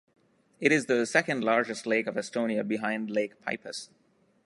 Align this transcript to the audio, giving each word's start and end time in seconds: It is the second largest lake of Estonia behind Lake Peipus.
It 0.59 0.71
is 0.71 0.87
the 0.87 1.05
second 1.05 1.43
largest 1.43 1.85
lake 1.85 2.07
of 2.07 2.15
Estonia 2.15 2.67
behind 2.67 3.11
Lake 3.11 3.39
Peipus. 3.45 3.89